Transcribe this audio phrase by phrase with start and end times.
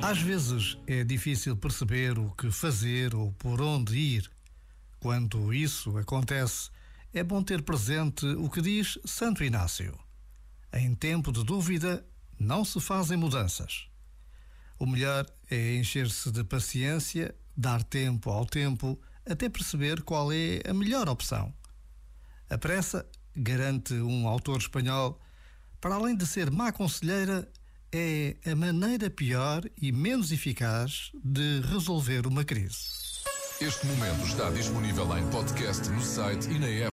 [0.00, 4.30] Às vezes é difícil perceber o que fazer ou por onde ir.
[5.00, 6.70] Quando isso acontece,
[7.12, 9.98] é bom ter presente o que diz Santo Inácio:
[10.72, 12.06] Em tempo de dúvida,
[12.38, 13.88] não se fazem mudanças.
[14.78, 20.72] O melhor é encher-se de paciência, dar tempo ao tempo, até perceber qual é a
[20.72, 21.52] melhor opção.
[22.48, 23.04] A pressa,
[23.36, 25.20] garante um autor espanhol,
[25.80, 27.50] para além de ser má conselheira,
[27.92, 32.98] é a maneira pior e menos eficaz de resolver uma crise.
[33.60, 36.86] Este momento está disponível em podcast no site e na app.